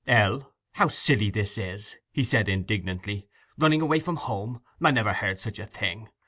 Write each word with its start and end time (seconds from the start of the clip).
'Ell, 0.07 0.51
how 0.71 0.87
silly 0.87 1.29
this 1.29 1.59
is!' 1.59 1.95
he 2.11 2.23
said 2.23 2.49
indignantly. 2.49 3.27
'Running 3.59 3.83
away 3.83 3.99
from 3.99 4.15
home—I 4.15 4.89
never 4.89 5.13
heard 5.13 5.39
such 5.39 5.59
a 5.59 5.65
thing! 5.67 6.09